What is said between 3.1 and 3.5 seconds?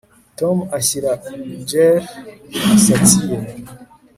ye